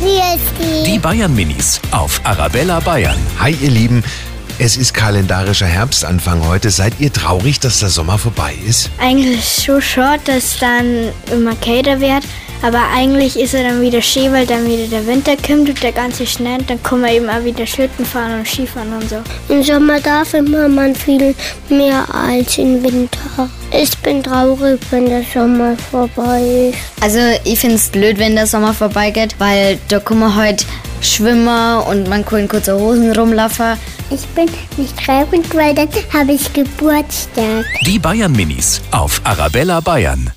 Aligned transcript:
Die 0.00 0.98
Bayern 1.00 1.34
Minis 1.34 1.80
auf 1.90 2.20
Arabella 2.22 2.78
Bayern. 2.78 3.18
Hi 3.40 3.50
ihr 3.60 3.70
Lieben, 3.70 4.04
es 4.60 4.76
ist 4.76 4.94
kalendarischer 4.94 5.66
Herbstanfang 5.66 6.46
heute. 6.46 6.70
Seid 6.70 6.94
ihr 7.00 7.12
traurig, 7.12 7.58
dass 7.58 7.80
der 7.80 7.88
Sommer 7.88 8.16
vorbei 8.16 8.54
ist? 8.64 8.90
Eigentlich 8.98 9.44
so 9.44 9.80
short, 9.80 10.20
dass 10.26 10.58
dann 10.60 11.08
immer 11.32 11.56
kälter 11.56 12.00
wird. 12.00 12.22
Aber 12.62 12.80
eigentlich 12.94 13.38
ist 13.38 13.54
er 13.54 13.62
dann 13.62 13.80
wieder 13.80 14.02
schön, 14.02 14.32
weil 14.32 14.46
dann 14.46 14.66
wieder 14.66 14.86
der 14.88 15.06
Winter 15.06 15.36
kommt 15.36 15.68
und 15.68 15.82
der 15.82 15.92
ganze 15.92 16.26
Schnee. 16.26 16.56
Und 16.58 16.68
dann 16.68 16.82
kann 16.82 17.00
man 17.00 17.10
eben 17.10 17.28
auch 17.28 17.44
wieder 17.44 17.66
Schlitten 17.66 18.04
fahren 18.04 18.40
und 18.40 18.48
Skifahren 18.48 18.92
und 18.92 19.08
so. 19.08 19.16
Im 19.48 19.62
Sommer 19.62 20.00
darf 20.00 20.34
immer 20.34 20.68
man 20.68 20.94
viel 20.94 21.34
mehr 21.68 22.04
als 22.12 22.58
im 22.58 22.82
Winter. 22.82 23.48
Ich 23.70 23.96
bin 23.98 24.22
traurig, 24.22 24.80
wenn 24.90 25.06
der 25.06 25.22
Sommer 25.32 25.76
vorbei 25.90 26.72
ist. 26.72 26.78
Also 27.00 27.18
ich 27.44 27.60
finde 27.60 27.76
es 27.76 27.88
blöd, 27.88 28.18
wenn 28.18 28.34
der 28.34 28.46
Sommer 28.46 28.74
vorbeigeht, 28.74 29.36
weil 29.38 29.78
da 29.88 30.00
kann 30.00 30.18
man 30.18 30.34
halt 30.34 30.66
schwimmen 31.00 31.82
und 31.82 32.08
man 32.08 32.24
kann 32.24 32.40
in 32.40 32.48
kurzer 32.48 32.78
Hosen 32.78 33.12
rumlaufen. 33.12 33.76
Ich 34.10 34.26
bin 34.28 34.48
nicht 34.76 34.96
traurig, 35.04 35.44
weil 35.54 35.74
dann 35.74 35.88
habe 36.12 36.32
ich 36.32 36.52
Geburtstag. 36.52 37.66
Die 37.86 37.98
Bayern 37.98 38.32
Minis 38.32 38.80
auf 38.90 39.20
Arabella 39.22 39.80
Bayern. 39.80 40.32